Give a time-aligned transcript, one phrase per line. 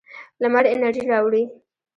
[0.41, 1.43] لمر انرژي راوړي.